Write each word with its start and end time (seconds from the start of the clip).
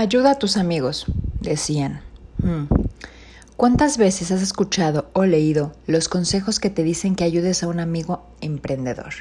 Ayuda 0.00 0.30
a 0.30 0.38
tus 0.38 0.56
amigos, 0.56 1.04
decían. 1.42 2.00
Mm. 2.38 2.72
¿Cuántas 3.58 3.98
veces 3.98 4.30
has 4.30 4.40
escuchado 4.40 5.10
o 5.12 5.26
leído 5.26 5.74
los 5.86 6.08
consejos 6.08 6.58
que 6.58 6.70
te 6.70 6.82
dicen 6.82 7.14
que 7.14 7.24
ayudes 7.24 7.62
a 7.62 7.68
un 7.68 7.80
amigo 7.80 8.24
emprendedor? 8.40 9.12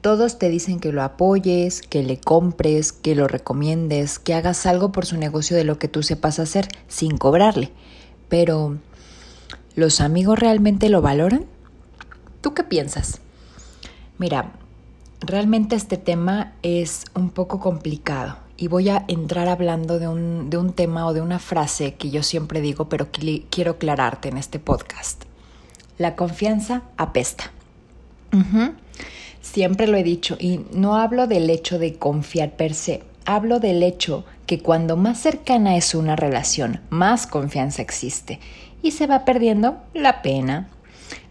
Todos 0.00 0.38
te 0.38 0.48
dicen 0.48 0.78
que 0.78 0.92
lo 0.92 1.02
apoyes, 1.02 1.82
que 1.82 2.04
le 2.04 2.20
compres, 2.20 2.92
que 2.92 3.16
lo 3.16 3.26
recomiendes, 3.26 4.20
que 4.20 4.34
hagas 4.34 4.64
algo 4.64 4.92
por 4.92 5.06
su 5.06 5.16
negocio 5.16 5.56
de 5.56 5.64
lo 5.64 5.80
que 5.80 5.88
tú 5.88 6.04
sepas 6.04 6.38
hacer 6.38 6.68
sin 6.86 7.18
cobrarle. 7.18 7.72
Pero, 8.28 8.78
¿los 9.74 10.00
amigos 10.00 10.38
realmente 10.38 10.88
lo 10.88 11.02
valoran? 11.02 11.46
¿Tú 12.42 12.54
qué 12.54 12.62
piensas? 12.62 13.20
Mira, 14.18 14.52
realmente 15.18 15.74
este 15.74 15.96
tema 15.96 16.52
es 16.62 17.06
un 17.16 17.30
poco 17.30 17.58
complicado 17.58 18.41
y 18.56 18.68
voy 18.68 18.88
a 18.88 19.04
entrar 19.08 19.48
hablando 19.48 19.98
de 19.98 20.08
un, 20.08 20.50
de 20.50 20.56
un 20.56 20.72
tema 20.72 21.06
o 21.06 21.12
de 21.12 21.20
una 21.20 21.38
frase 21.38 21.94
que 21.94 22.10
yo 22.10 22.22
siempre 22.22 22.60
digo, 22.60 22.88
pero 22.88 23.10
que 23.10 23.44
quiero 23.50 23.72
aclararte 23.72 24.28
en 24.28 24.36
este 24.36 24.58
podcast. 24.58 25.24
La 25.98 26.16
confianza 26.16 26.82
apesta. 26.96 27.50
Siempre 29.40 29.86
lo 29.86 29.96
he 29.96 30.02
dicho 30.02 30.36
y 30.38 30.60
no 30.72 30.96
hablo 30.96 31.26
del 31.26 31.50
hecho 31.50 31.78
de 31.78 31.94
confiar 31.94 32.52
per 32.52 32.72
se, 32.72 33.02
hablo 33.26 33.60
del 33.60 33.82
hecho 33.82 34.24
que 34.46 34.60
cuando 34.60 34.96
más 34.96 35.18
cercana 35.18 35.76
es 35.76 35.94
una 35.94 36.16
relación, 36.16 36.80
más 36.88 37.26
confianza 37.26 37.82
existe 37.82 38.40
y 38.82 38.92
se 38.92 39.06
va 39.06 39.24
perdiendo 39.24 39.78
la 39.94 40.22
pena. 40.22 40.68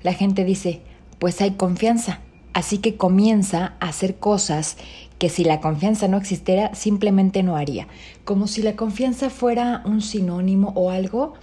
La 0.03 0.13
gente 0.13 0.43
dice, 0.43 0.81
pues 1.19 1.41
hay 1.41 1.51
confianza, 1.51 2.19
así 2.53 2.79
que 2.79 2.95
comienza 2.95 3.73
a 3.79 3.89
hacer 3.89 4.17
cosas 4.17 4.77
que 5.19 5.29
si 5.29 5.43
la 5.43 5.61
confianza 5.61 6.07
no 6.07 6.17
existiera 6.17 6.73
simplemente 6.73 7.43
no 7.43 7.55
haría, 7.55 7.87
como 8.25 8.47
si 8.47 8.61
la 8.61 8.75
confianza 8.75 9.29
fuera 9.29 9.81
un 9.85 10.01
sinónimo 10.01 10.73
o 10.75 10.89
algo 10.89 11.33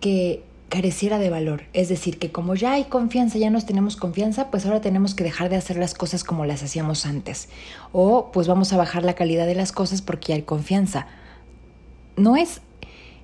que 0.00 0.44
careciera 0.72 1.18
de 1.18 1.28
valor. 1.28 1.64
Es 1.74 1.90
decir, 1.90 2.18
que 2.18 2.32
como 2.32 2.54
ya 2.54 2.72
hay 2.72 2.84
confianza, 2.84 3.36
ya 3.36 3.50
nos 3.50 3.66
tenemos 3.66 3.96
confianza, 3.96 4.50
pues 4.50 4.64
ahora 4.64 4.80
tenemos 4.80 5.14
que 5.14 5.22
dejar 5.22 5.50
de 5.50 5.56
hacer 5.56 5.76
las 5.76 5.92
cosas 5.92 6.24
como 6.24 6.46
las 6.46 6.62
hacíamos 6.62 7.04
antes. 7.04 7.50
O 7.92 8.30
pues 8.32 8.48
vamos 8.48 8.72
a 8.72 8.78
bajar 8.78 9.04
la 9.04 9.12
calidad 9.12 9.44
de 9.46 9.54
las 9.54 9.70
cosas 9.70 10.00
porque 10.00 10.28
ya 10.28 10.36
hay 10.36 10.42
confianza. 10.42 11.08
No 12.16 12.36
es 12.36 12.62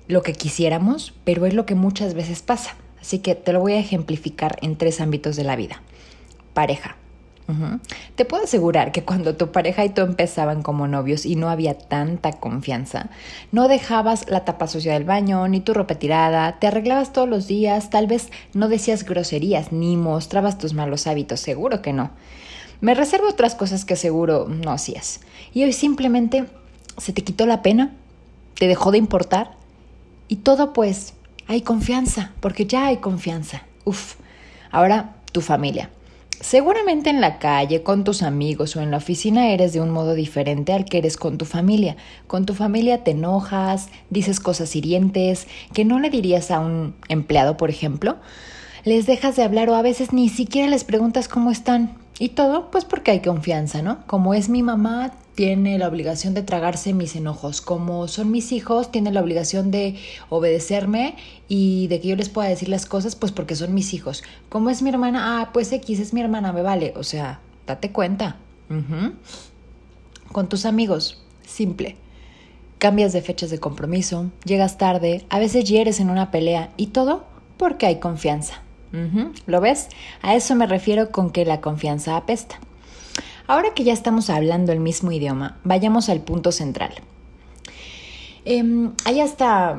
lo 0.07 0.21
que 0.21 0.33
quisiéramos, 0.33 1.15
pero 1.23 1.47
es 1.47 1.55
lo 1.55 1.65
que 1.65 1.73
muchas 1.73 2.13
veces 2.13 2.43
pasa. 2.43 2.75
Así 3.01 3.17
que 3.17 3.33
te 3.33 3.51
lo 3.51 3.61
voy 3.61 3.73
a 3.73 3.79
ejemplificar 3.79 4.59
en 4.61 4.75
tres 4.75 5.01
ámbitos 5.01 5.35
de 5.35 5.43
la 5.43 5.55
vida. 5.55 5.81
Pareja. 6.53 6.98
Te 8.15 8.25
puedo 8.25 8.43
asegurar 8.43 8.91
que 8.91 9.03
cuando 9.03 9.35
tu 9.35 9.51
pareja 9.51 9.83
y 9.83 9.89
tú 9.89 10.01
empezaban 10.01 10.61
como 10.61 10.87
novios 10.87 11.25
y 11.25 11.35
no 11.35 11.49
había 11.49 11.75
tanta 11.75 12.33
confianza, 12.33 13.09
no 13.51 13.67
dejabas 13.67 14.29
la 14.29 14.45
tapa 14.45 14.67
sucia 14.67 14.93
del 14.93 15.03
baño, 15.03 15.47
ni 15.47 15.59
tu 15.59 15.73
ropa 15.73 15.95
tirada, 15.95 16.59
te 16.59 16.67
arreglabas 16.67 17.11
todos 17.11 17.27
los 17.27 17.47
días, 17.47 17.89
tal 17.89 18.05
vez 18.05 18.29
no 18.53 18.67
decías 18.67 19.03
groserías, 19.03 19.71
ni 19.71 19.97
mostrabas 19.97 20.59
tus 20.59 20.73
malos 20.73 21.07
hábitos, 21.07 21.39
seguro 21.39 21.81
que 21.81 21.91
no. 21.91 22.11
Me 22.81 22.93
reservo 22.93 23.27
otras 23.27 23.55
cosas 23.55 23.83
que 23.83 23.95
seguro 23.95 24.47
no 24.47 24.71
hacías. 24.71 25.21
Y 25.51 25.63
hoy 25.63 25.73
simplemente 25.73 26.45
se 26.97 27.13
te 27.13 27.23
quitó 27.23 27.45
la 27.45 27.61
pena, 27.61 27.93
te 28.53 28.67
dejó 28.67 28.91
de 28.91 28.99
importar 28.99 29.57
y 30.27 30.37
todo 30.37 30.71
pues 30.71 31.15
hay 31.47 31.63
confianza, 31.63 32.31
porque 32.41 32.67
ya 32.67 32.85
hay 32.85 32.97
confianza. 32.97 33.63
Uf. 33.85 34.15
Ahora 34.71 35.15
tu 35.31 35.41
familia. 35.41 35.89
Seguramente 36.41 37.09
en 37.09 37.19
la 37.19 37.37
calle, 37.37 37.83
con 37.83 38.05
tus 38.05 38.23
amigos 38.23 38.75
o 38.75 38.81
en 38.81 38.91
la 38.91 38.97
oficina 38.97 39.49
eres 39.49 39.73
de 39.73 39.81
un 39.81 39.89
modo 39.89 40.15
diferente 40.15 40.71
al 40.71 40.85
que 40.85 40.97
eres 40.99 41.17
con 41.17 41.37
tu 41.37 41.43
familia. 41.43 41.97
Con 42.27 42.45
tu 42.45 42.53
familia 42.53 43.03
te 43.03 43.11
enojas, 43.11 43.89
dices 44.09 44.39
cosas 44.39 44.73
hirientes 44.73 45.47
que 45.73 45.83
no 45.83 45.99
le 45.99 46.09
dirías 46.09 46.49
a 46.49 46.61
un 46.61 46.95
empleado, 47.09 47.57
por 47.57 47.69
ejemplo. 47.69 48.17
Les 48.85 49.05
dejas 49.05 49.35
de 49.35 49.43
hablar 49.43 49.69
o 49.69 49.75
a 49.75 49.81
veces 49.81 50.13
ni 50.13 50.29
siquiera 50.29 50.69
les 50.69 50.85
preguntas 50.85 51.27
cómo 51.27 51.51
están. 51.51 51.97
Y 52.19 52.29
todo, 52.29 52.71
pues 52.71 52.85
porque 52.85 53.11
hay 53.11 53.19
confianza, 53.21 53.81
¿no? 53.81 54.05
Como 54.07 54.33
es 54.33 54.47
mi 54.47 54.63
mamá, 54.63 55.11
tiene 55.39 55.77
la 55.77 55.87
obligación 55.87 56.33
de 56.33 56.43
tragarse 56.43 56.93
mis 56.93 57.15
enojos. 57.15 57.61
Como 57.61 58.09
son 58.09 58.29
mis 58.29 58.51
hijos, 58.51 58.91
tiene 58.91 59.09
la 59.09 59.21
obligación 59.21 59.71
de 59.71 59.95
obedecerme 60.27 61.15
y 61.47 61.87
de 61.87 62.01
que 62.01 62.09
yo 62.09 62.17
les 62.17 62.27
pueda 62.27 62.49
decir 62.49 62.67
las 62.67 62.85
cosas, 62.85 63.15
pues 63.15 63.31
porque 63.31 63.55
son 63.55 63.73
mis 63.73 63.93
hijos. 63.93 64.21
Como 64.49 64.69
es 64.69 64.81
mi 64.81 64.89
hermana, 64.89 65.39
ah, 65.39 65.51
pues 65.53 65.71
X 65.71 66.01
es 66.01 66.13
mi 66.13 66.19
hermana, 66.19 66.51
me 66.51 66.61
vale. 66.61 66.91
O 66.97 67.03
sea, 67.03 67.39
date 67.65 67.93
cuenta. 67.93 68.35
Con 70.33 70.49
tus 70.49 70.65
amigos, 70.65 71.23
simple. 71.47 71.95
Cambias 72.77 73.13
de 73.13 73.21
fechas 73.21 73.49
de 73.49 73.59
compromiso, 73.59 74.31
llegas 74.43 74.77
tarde, 74.77 75.23
a 75.29 75.39
veces 75.39 75.63
hieres 75.63 76.01
en 76.01 76.09
una 76.09 76.31
pelea 76.31 76.71
y 76.75 76.87
todo 76.87 77.23
porque 77.55 77.85
hay 77.85 78.01
confianza. 78.01 78.61
¿Lo 79.45 79.61
ves? 79.61 79.87
A 80.21 80.35
eso 80.35 80.53
me 80.55 80.67
refiero 80.67 81.11
con 81.11 81.31
que 81.31 81.45
la 81.45 81.61
confianza 81.61 82.17
apesta. 82.17 82.59
Ahora 83.49 83.73
que 83.73 83.83
ya 83.83 83.93
estamos 83.93 84.29
hablando 84.29 84.71
el 84.73 84.79
mismo 84.79 85.11
idioma, 85.11 85.57
vayamos 85.63 86.07
al 86.09 86.21
punto 86.21 86.51
central. 86.51 86.93
Eh, 88.45 88.91
hay 89.05 89.21
hasta, 89.21 89.73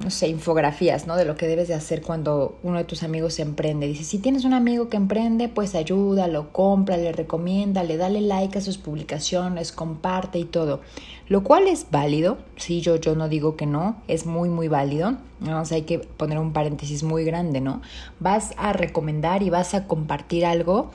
no 0.00 0.10
sé, 0.10 0.28
infografías, 0.28 1.06
¿no? 1.06 1.16
De 1.16 1.24
lo 1.24 1.34
que 1.34 1.46
debes 1.46 1.66
de 1.68 1.72
hacer 1.72 2.02
cuando 2.02 2.58
uno 2.62 2.76
de 2.76 2.84
tus 2.84 3.02
amigos 3.02 3.32
se 3.32 3.40
emprende. 3.40 3.86
Dice, 3.86 4.04
si 4.04 4.18
tienes 4.18 4.44
un 4.44 4.52
amigo 4.52 4.90
que 4.90 4.98
emprende, 4.98 5.48
pues 5.48 5.74
ayúdalo, 5.74 6.52
compra, 6.52 6.98
le 6.98 7.10
recomienda, 7.10 7.84
le 7.84 7.96
dale 7.96 8.20
like 8.20 8.58
a 8.58 8.60
sus 8.60 8.76
publicaciones, 8.76 9.72
comparte 9.72 10.38
y 10.38 10.44
todo. 10.44 10.82
Lo 11.26 11.42
cual 11.42 11.68
es 11.68 11.86
válido, 11.90 12.36
sí, 12.56 12.82
yo, 12.82 12.96
yo 12.96 13.16
no 13.16 13.30
digo 13.30 13.56
que 13.56 13.64
no, 13.64 13.96
es 14.08 14.26
muy, 14.26 14.50
muy 14.50 14.68
válido. 14.68 15.16
¿no? 15.40 15.62
O 15.62 15.64
sea, 15.64 15.76
hay 15.76 15.84
que 15.84 16.00
poner 16.00 16.38
un 16.38 16.52
paréntesis 16.52 17.02
muy 17.02 17.24
grande, 17.24 17.62
¿no? 17.62 17.80
Vas 18.20 18.52
a 18.58 18.74
recomendar 18.74 19.42
y 19.42 19.48
vas 19.48 19.72
a 19.72 19.86
compartir 19.86 20.44
algo 20.44 20.90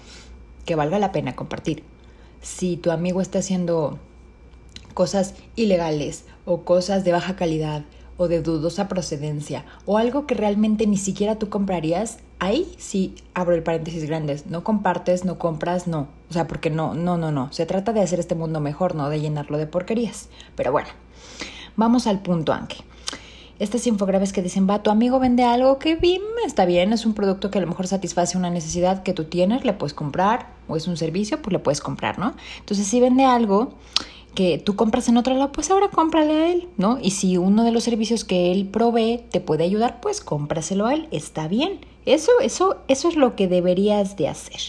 que 0.67 0.75
valga 0.75 0.99
la 0.99 1.11
pena 1.11 1.35
compartir 1.35 1.83
si 2.41 2.77
tu 2.77 2.91
amigo 2.91 3.21
está 3.21 3.39
haciendo 3.39 3.99
cosas 4.93 5.35
ilegales 5.55 6.25
o 6.45 6.61
cosas 6.61 7.03
de 7.03 7.11
baja 7.11 7.35
calidad 7.35 7.83
o 8.17 8.27
de 8.27 8.41
dudosa 8.41 8.87
procedencia 8.87 9.65
o 9.85 9.97
algo 9.97 10.27
que 10.27 10.35
realmente 10.35 10.85
ni 10.85 10.97
siquiera 10.97 11.39
tú 11.39 11.49
comprarías, 11.49 12.19
ahí 12.39 12.71
sí 12.77 13.15
abro 13.33 13.55
el 13.55 13.63
paréntesis 13.63 14.05
grandes, 14.05 14.47
no 14.47 14.63
compartes, 14.63 15.25
no 15.25 15.39
compras, 15.39 15.87
no. 15.87 16.07
O 16.29 16.33
sea, 16.33 16.47
porque 16.47 16.69
no, 16.69 16.93
no, 16.93 17.17
no, 17.17 17.31
no. 17.31 17.51
Se 17.51 17.65
trata 17.65 17.93
de 17.93 18.01
hacer 18.01 18.19
este 18.19 18.35
mundo 18.35 18.59
mejor, 18.59 18.95
no 18.95 19.09
de 19.09 19.21
llenarlo 19.21 19.57
de 19.57 19.67
porquerías. 19.67 20.29
Pero 20.55 20.71
bueno, 20.71 20.89
vamos 21.75 22.07
al 22.07 22.21
punto, 22.21 22.53
Anke 22.53 22.77
estas 23.61 23.85
infografías 23.85 24.33
que 24.33 24.41
dicen, 24.41 24.67
va, 24.67 24.81
tu 24.81 24.89
amigo 24.89 25.19
vende 25.19 25.43
algo 25.43 25.77
que 25.77 25.95
bien, 25.95 26.23
está 26.47 26.65
bien, 26.65 26.93
es 26.93 27.05
un 27.05 27.13
producto 27.13 27.51
que 27.51 27.59
a 27.59 27.61
lo 27.61 27.67
mejor 27.67 27.85
satisface 27.85 28.35
una 28.35 28.49
necesidad 28.49 29.03
que 29.03 29.13
tú 29.13 29.25
tienes, 29.25 29.63
le 29.63 29.73
puedes 29.73 29.93
comprar, 29.93 30.47
o 30.71 30.77
es 30.77 30.87
un 30.87 30.97
servicio, 30.97 31.41
pues 31.41 31.53
le 31.53 31.59
puedes 31.59 31.81
comprar, 31.81 32.17
¿no? 32.17 32.33
Entonces, 32.59 32.87
si 32.87 32.99
vende 32.99 33.25
algo 33.25 33.73
que 34.35 34.57
tú 34.57 34.75
compras 34.75 35.09
en 35.09 35.17
otro 35.17 35.33
lado, 35.33 35.51
pues 35.51 35.69
ahora 35.71 35.89
cómprale 35.89 36.33
a 36.33 36.51
él, 36.51 36.69
¿no? 36.77 36.97
Y 37.01 37.11
si 37.11 37.37
uno 37.37 37.63
de 37.63 37.71
los 37.71 37.83
servicios 37.83 38.23
que 38.23 38.51
él 38.51 38.67
provee 38.67 39.23
te 39.29 39.41
puede 39.41 39.63
ayudar, 39.63 39.99
pues 40.01 40.21
cómpraselo 40.21 40.85
a 40.87 40.93
él, 40.93 41.07
está 41.11 41.47
bien. 41.47 41.79
Eso, 42.05 42.31
eso, 42.41 42.77
eso 42.87 43.09
es 43.09 43.15
lo 43.15 43.35
que 43.35 43.47
deberías 43.47 44.15
de 44.15 44.29
hacer. 44.29 44.61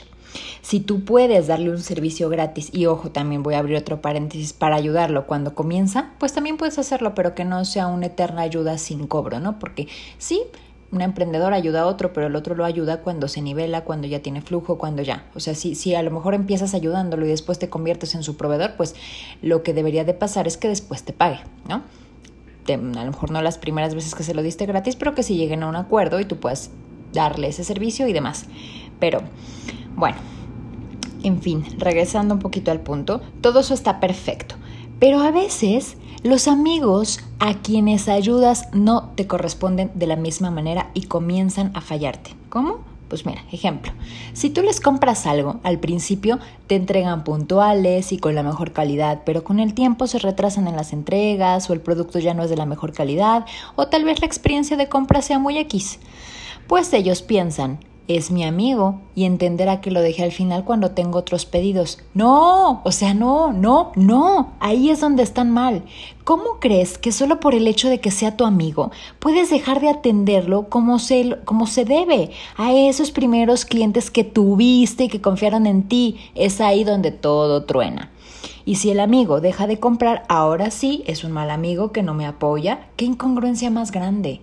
Si 0.62 0.80
tú 0.80 1.04
puedes 1.04 1.46
darle 1.46 1.70
un 1.70 1.80
servicio 1.80 2.28
gratis, 2.28 2.70
y 2.72 2.86
ojo, 2.86 3.10
también 3.10 3.42
voy 3.42 3.54
a 3.54 3.58
abrir 3.58 3.76
otro 3.76 4.00
paréntesis 4.00 4.52
para 4.52 4.76
ayudarlo 4.76 5.26
cuando 5.26 5.54
comienza, 5.54 6.12
pues 6.18 6.32
también 6.32 6.56
puedes 6.56 6.78
hacerlo, 6.78 7.14
pero 7.14 7.34
que 7.34 7.44
no 7.44 7.64
sea 7.64 7.86
una 7.86 8.06
eterna 8.06 8.42
ayuda 8.42 8.78
sin 8.78 9.06
cobro, 9.06 9.41
¿no? 9.41 9.58
Porque 9.58 9.88
sí, 10.18 10.42
un 10.92 11.00
emprendedor 11.00 11.54
ayuda 11.54 11.82
a 11.82 11.86
otro, 11.86 12.12
pero 12.12 12.26
el 12.26 12.36
otro 12.36 12.54
lo 12.54 12.64
ayuda 12.64 13.00
cuando 13.00 13.26
se 13.26 13.41
nivela, 13.41 13.82
cuando 13.82 14.06
ya 14.06 14.20
tiene 14.20 14.42
flujo, 14.42 14.76
cuando 14.76 15.03
ya. 15.03 15.25
O 15.34 15.41
sea, 15.41 15.54
si, 15.54 15.75
si 15.75 15.94
a 15.94 16.03
lo 16.03 16.10
mejor 16.10 16.34
empiezas 16.34 16.75
ayudándolo 16.75 17.25
y 17.25 17.30
después 17.30 17.58
te 17.58 17.70
conviertes 17.70 18.14
en 18.14 18.22
su 18.22 18.36
proveedor, 18.36 18.75
pues 18.76 18.94
lo 19.41 19.62
que 19.62 19.72
debería 19.72 20.04
de 20.04 20.12
pasar 20.14 20.47
es 20.47 20.58
que 20.58 20.69
después 20.69 21.03
te 21.03 21.12
pague, 21.12 21.41
¿no? 21.69 21.82
a 22.71 22.77
lo 22.77 23.10
mejor 23.10 23.33
no 23.33 23.42
las 23.42 23.59
primeras 23.59 23.94
veces 23.94 24.15
que 24.15 24.22
se 24.22 24.34
lo 24.34 24.42
diste 24.42 24.66
gratis, 24.66 24.94
pero 24.94 25.15
que 25.15 25.24
si 25.24 25.36
lleguen 25.36 25.65
a 25.65 25.68
un 25.68 25.74
acuerdo 25.74 26.21
y 26.21 26.24
tú 26.24 26.36
puedas 26.39 26.71
darle 27.12 27.48
ese 27.48 27.65
servicio 27.65 28.06
y 28.06 28.12
demás. 28.12 28.47
Pero 29.00 29.21
bueno, 29.97 30.16
en 31.22 31.41
fin, 31.41 31.65
regresando 31.78 32.34
un 32.34 32.41
poquito 32.41 32.71
al 32.71 32.80
punto, 32.80 33.21
todo 33.41 33.60
eso 33.60 33.74
está 33.74 34.00
perfecto. 34.00 34.54
Pero 35.00 35.21
a 35.21 35.33
veces 35.33 35.97
los 36.22 36.47
amigos 36.47 37.21
a 37.41 37.54
quienes 37.54 38.09
ayudas 38.09 38.69
no 38.72 39.10
te 39.16 39.27
corresponden 39.27 39.91
de 39.95 40.07
la 40.07 40.16
misma 40.16 40.51
manera 40.51 40.91
y 40.95 41.03
comienzan 41.07 41.72
a 41.74 41.80
fallarte. 41.80 42.36
¿Cómo? 42.48 42.80
Pues 43.09 43.27
mira, 43.27 43.42
ejemplo, 43.53 43.92
si 44.33 44.48
tú 44.48 44.63
les 44.63 44.80
compras 44.80 45.27
algo, 45.27 45.60
al 45.65 45.80
principio 45.80 46.39
te 46.66 46.77
entregan 46.77 47.24
puntuales 47.24 48.13
y 48.13 48.19
con 48.19 48.34
la 48.34 48.42
mejor 48.42 48.72
calidad, 48.72 49.22
pero 49.27 49.45
con 49.45 49.60
el 49.60 49.74
tiempo 49.74 50.07
se 50.07 50.19
retrasan 50.19 50.66
en 50.66 50.77
las 50.77 50.92
entregas 50.95 51.69
o 51.69 51.74
el 51.74 51.80
producto 51.80 52.21
ya 52.21 52.33
no 52.33 52.45
es 52.45 52.51
de 52.51 52.57
la 52.57 52.66
mejor 52.66 52.92
calidad 52.92 53.45
o 53.77 53.89
tal 53.89 54.04
vez 54.04 54.21
la 54.21 54.27
experiencia 54.27 54.78
de 54.78 54.89
compra 54.89 55.21
sea 55.21 55.39
muy 55.39 55.59
X. 55.59 55.98
Pues 56.68 56.92
ellos 56.95 57.21
piensan 57.21 57.80
es 58.09 58.31
mi 58.31 58.45
amigo 58.45 59.01
y 59.15 59.25
entenderá 59.25 59.81
que 59.81 59.91
lo 59.91 60.01
dejé 60.01 60.25
al 60.25 60.33
final 60.33 60.65
cuando 60.65 60.91
tengo 60.91 61.19
otros 61.19 61.47
pedidos. 61.47 61.99
No, 62.15 62.83
o 62.84 62.93
sea, 62.93 63.15
no, 63.15 63.53
no, 63.53 63.93
no, 63.95 64.53
ahí 64.60 64.91
es 64.91 65.01
donde 65.01 65.22
están 65.22 65.51
mal. 65.51 65.84
¿Cómo 66.25 66.59
crees 66.60 66.99
que 66.99 67.13
solo 67.13 67.41
por 67.41 67.54
el 67.54 67.66
hecho 67.66 67.89
de 67.89 68.01
que 68.01 68.10
sea 68.10 68.37
tu 68.37 68.45
amigo 68.45 68.91
puedes 69.19 69.51
dejar 69.51 69.81
de 69.81 69.89
atenderlo 69.89 70.69
como 70.69 70.99
se, 70.99 71.39
como 71.45 71.66
se 71.66 71.84
debe 71.84 72.31
a 72.57 72.72
esos 72.72 73.10
primeros 73.10 73.65
clientes 73.65 74.10
que 74.10 74.25
tuviste 74.25 75.04
y 75.04 75.09
que 75.09 75.21
confiaron 75.21 75.66
en 75.66 75.84
ti? 75.84 76.19
Es 76.34 76.60
ahí 76.60 76.84
donde 76.84 77.13
todo 77.13 77.65
truena. 77.65 78.10
Y 78.65 78.77
si 78.77 78.91
el 78.91 79.01
amigo 79.01 79.41
deja 79.41 79.66
de 79.66 79.81
comprar, 79.81 80.25
ahora 80.28 80.71
sí 80.71 81.03
es 81.07 81.25
un 81.25 81.33
mal 81.33 81.51
amigo 81.51 81.93
que 81.93 82.03
no 82.03 82.15
me 82.15 82.27
apoya. 82.27 82.89
¿Qué 82.97 83.04
incongruencia 83.04 83.71
más 83.71 83.91
grande? 83.91 84.41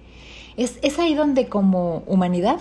Es, 0.57 0.79
es 0.81 0.99
ahí 0.99 1.13
donde 1.13 1.47
como 1.47 2.03
humanidad 2.05 2.59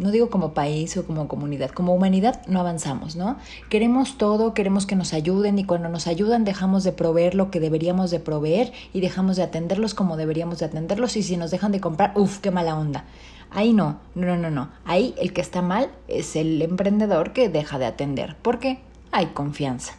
no 0.00 0.10
digo 0.10 0.30
como 0.30 0.54
país 0.54 0.96
o 0.96 1.06
como 1.06 1.28
comunidad, 1.28 1.70
como 1.70 1.94
humanidad 1.94 2.42
no 2.46 2.60
avanzamos, 2.60 3.16
¿no? 3.16 3.36
Queremos 3.68 4.18
todo, 4.18 4.54
queremos 4.54 4.86
que 4.86 4.96
nos 4.96 5.12
ayuden 5.12 5.58
y 5.58 5.64
cuando 5.64 5.88
nos 5.88 6.06
ayudan 6.06 6.44
dejamos 6.44 6.82
de 6.84 6.92
proveer 6.92 7.34
lo 7.34 7.50
que 7.50 7.60
deberíamos 7.60 8.10
de 8.10 8.20
proveer 8.20 8.72
y 8.92 9.00
dejamos 9.00 9.36
de 9.36 9.42
atenderlos 9.42 9.94
como 9.94 10.16
deberíamos 10.16 10.58
de 10.58 10.66
atenderlos 10.66 11.16
y 11.16 11.22
si 11.22 11.36
nos 11.36 11.50
dejan 11.50 11.72
de 11.72 11.80
comprar, 11.80 12.12
uff, 12.16 12.38
qué 12.38 12.50
mala 12.50 12.76
onda. 12.76 13.04
Ahí 13.50 13.72
no, 13.72 13.98
no, 14.14 14.36
no, 14.36 14.50
no. 14.50 14.70
Ahí 14.84 15.14
el 15.18 15.32
que 15.32 15.40
está 15.40 15.60
mal 15.60 15.90
es 16.08 16.36
el 16.36 16.62
emprendedor 16.62 17.32
que 17.32 17.48
deja 17.48 17.78
de 17.78 17.86
atender 17.86 18.36
porque 18.42 18.80
hay 19.12 19.26
confianza. 19.26 19.94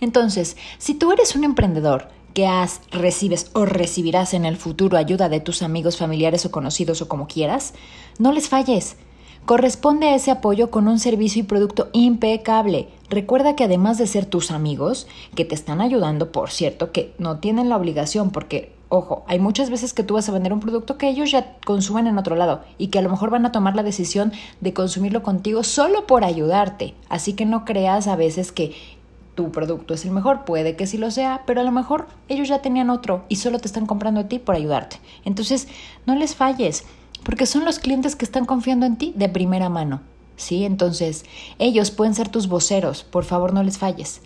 Entonces, 0.00 0.56
si 0.78 0.94
tú 0.94 1.12
eres 1.12 1.36
un 1.36 1.44
emprendedor 1.44 2.08
que 2.36 2.46
has, 2.46 2.82
recibes 2.90 3.50
o 3.54 3.64
recibirás 3.64 4.34
en 4.34 4.44
el 4.44 4.58
futuro 4.58 4.98
ayuda 4.98 5.30
de 5.30 5.40
tus 5.40 5.62
amigos, 5.62 5.96
familiares 5.96 6.44
o 6.44 6.50
conocidos 6.50 7.00
o 7.00 7.08
como 7.08 7.28
quieras, 7.28 7.72
no 8.18 8.30
les 8.30 8.50
falles. 8.50 8.98
Corresponde 9.46 10.08
a 10.08 10.14
ese 10.14 10.32
apoyo 10.32 10.70
con 10.70 10.86
un 10.86 10.98
servicio 10.98 11.40
y 11.40 11.44
producto 11.44 11.88
impecable. 11.94 12.88
Recuerda 13.08 13.56
que 13.56 13.64
además 13.64 13.96
de 13.96 14.06
ser 14.06 14.26
tus 14.26 14.50
amigos, 14.50 15.06
que 15.34 15.46
te 15.46 15.54
están 15.54 15.80
ayudando, 15.80 16.30
por 16.30 16.50
cierto, 16.50 16.92
que 16.92 17.14
no 17.16 17.38
tienen 17.38 17.70
la 17.70 17.78
obligación, 17.78 18.28
porque, 18.28 18.74
ojo, 18.90 19.24
hay 19.28 19.38
muchas 19.38 19.70
veces 19.70 19.94
que 19.94 20.02
tú 20.02 20.12
vas 20.12 20.28
a 20.28 20.32
vender 20.32 20.52
un 20.52 20.60
producto 20.60 20.98
que 20.98 21.08
ellos 21.08 21.30
ya 21.30 21.56
consumen 21.64 22.06
en 22.06 22.18
otro 22.18 22.36
lado 22.36 22.60
y 22.76 22.88
que 22.88 22.98
a 22.98 23.02
lo 23.02 23.08
mejor 23.08 23.30
van 23.30 23.46
a 23.46 23.52
tomar 23.52 23.76
la 23.76 23.82
decisión 23.82 24.32
de 24.60 24.74
consumirlo 24.74 25.22
contigo 25.22 25.64
solo 25.64 26.06
por 26.06 26.22
ayudarte. 26.22 26.92
Así 27.08 27.32
que 27.32 27.46
no 27.46 27.64
creas 27.64 28.08
a 28.08 28.16
veces 28.16 28.52
que 28.52 28.74
tu 29.36 29.52
producto 29.52 29.94
es 29.94 30.04
el 30.04 30.10
mejor, 30.10 30.44
puede 30.44 30.74
que 30.74 30.88
sí 30.88 30.98
lo 30.98 31.12
sea, 31.12 31.44
pero 31.46 31.60
a 31.60 31.64
lo 31.64 31.70
mejor 31.70 32.08
ellos 32.28 32.48
ya 32.48 32.62
tenían 32.62 32.90
otro 32.90 33.24
y 33.28 33.36
solo 33.36 33.60
te 33.60 33.68
están 33.68 33.86
comprando 33.86 34.20
a 34.20 34.28
ti 34.28 34.40
por 34.40 34.56
ayudarte. 34.56 34.98
Entonces, 35.24 35.68
no 36.06 36.16
les 36.16 36.34
falles, 36.34 36.84
porque 37.22 37.46
son 37.46 37.64
los 37.64 37.78
clientes 37.78 38.16
que 38.16 38.24
están 38.24 38.46
confiando 38.46 38.86
en 38.86 38.96
ti 38.96 39.12
de 39.14 39.28
primera 39.28 39.68
mano. 39.68 40.00
¿Sí? 40.34 40.64
Entonces, 40.64 41.24
ellos 41.58 41.90
pueden 41.90 42.14
ser 42.14 42.28
tus 42.28 42.48
voceros, 42.48 43.04
por 43.04 43.24
favor 43.24 43.54
no 43.54 43.62
les 43.62 43.78
falles. 43.78 44.20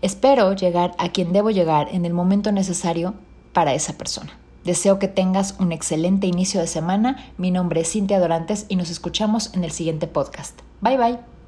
Espero 0.00 0.54
llegar 0.54 0.94
a 0.98 1.10
quien 1.10 1.32
debo 1.32 1.50
llegar 1.50 1.88
en 1.92 2.06
el 2.06 2.14
momento 2.14 2.52
necesario 2.52 3.14
para 3.52 3.74
esa 3.74 3.98
persona. 3.98 4.38
Deseo 4.64 4.98
que 4.98 5.08
tengas 5.08 5.56
un 5.58 5.72
excelente 5.72 6.26
inicio 6.26 6.60
de 6.60 6.66
semana. 6.66 7.32
Mi 7.36 7.50
nombre 7.50 7.80
es 7.80 7.92
Cintia 7.92 8.20
Dorantes 8.20 8.66
y 8.68 8.76
nos 8.76 8.90
escuchamos 8.90 9.52
en 9.54 9.64
el 9.64 9.70
siguiente 9.70 10.06
podcast. 10.06 10.60
Bye 10.80 10.96
bye. 10.96 11.39